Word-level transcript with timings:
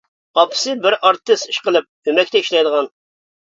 ئاپىسى 0.43 0.71
بىر 0.85 0.97
ئارتىس 1.09 1.43
ئىشقىلىپ، 1.51 2.09
ئۆمەكتە 2.13 2.43
ئىشلەيدىغان. 2.43 2.91